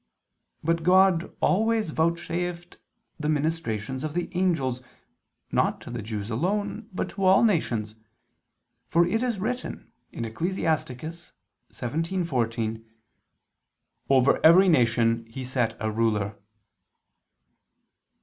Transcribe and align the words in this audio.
But 0.63 0.81
God 0.81 1.31
always 1.41 1.91
vouchsafed 1.91 2.77
the 3.19 3.29
ministrations 3.29 4.03
of 4.03 4.15
the 4.15 4.35
angels 4.35 4.81
not 5.51 5.79
to 5.81 5.91
the 5.91 6.01
Jews 6.01 6.31
alone, 6.31 6.89
but 6.91 7.07
to 7.09 7.23
all 7.23 7.43
nations: 7.43 7.93
for 8.89 9.05
it 9.05 9.21
is 9.21 9.37
written 9.37 9.91
(Ecclus. 10.11 11.33
17:14): 11.71 12.83
"Over 14.09 14.43
every 14.43 14.69
nation 14.69 15.23
He 15.27 15.45
set 15.45 15.77
a 15.79 15.91
ruler." 15.91 16.35